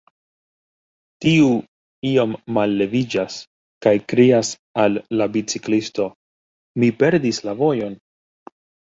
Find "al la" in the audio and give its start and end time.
4.85-5.29